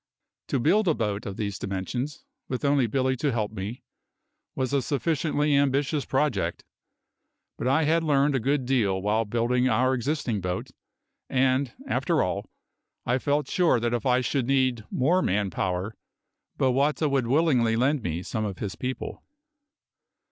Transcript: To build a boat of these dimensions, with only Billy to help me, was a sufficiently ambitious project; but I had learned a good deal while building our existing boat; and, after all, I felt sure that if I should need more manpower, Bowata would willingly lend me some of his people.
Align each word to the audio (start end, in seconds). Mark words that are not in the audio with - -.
To 0.47 0.59
build 0.59 0.87
a 0.87 0.95
boat 0.95 1.27
of 1.27 1.37
these 1.37 1.59
dimensions, 1.59 2.25
with 2.49 2.65
only 2.65 2.87
Billy 2.87 3.15
to 3.17 3.31
help 3.31 3.51
me, 3.51 3.83
was 4.55 4.73
a 4.73 4.81
sufficiently 4.81 5.53
ambitious 5.53 6.05
project; 6.05 6.63
but 7.55 7.67
I 7.67 7.83
had 7.83 8.03
learned 8.03 8.33
a 8.33 8.39
good 8.39 8.65
deal 8.65 8.99
while 8.99 9.25
building 9.25 9.69
our 9.69 9.93
existing 9.93 10.41
boat; 10.41 10.71
and, 11.29 11.71
after 11.87 12.23
all, 12.23 12.49
I 13.05 13.19
felt 13.19 13.47
sure 13.47 13.79
that 13.79 13.93
if 13.93 14.07
I 14.07 14.21
should 14.21 14.47
need 14.47 14.83
more 14.89 15.21
manpower, 15.21 15.95
Bowata 16.57 17.07
would 17.07 17.27
willingly 17.27 17.75
lend 17.75 18.01
me 18.01 18.23
some 18.23 18.43
of 18.43 18.57
his 18.57 18.75
people. 18.75 19.23